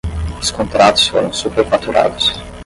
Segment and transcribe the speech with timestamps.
[0.39, 2.31] Os contratos foram superfaturados